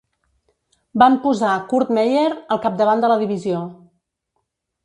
Van 1.03 1.17
posar 1.25 1.51
Kurt 1.73 1.93
Meyer 1.97 2.25
al 2.57 2.63
capdavant 2.65 3.05
de 3.05 3.13
la 3.15 3.19
divisió. 3.25 3.61